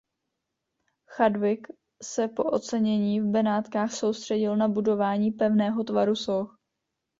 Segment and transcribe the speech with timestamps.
[1.15, 1.67] Chadwick
[2.03, 6.57] se po ocenění v Benátkách soustředil na budování pevného tvaru soch.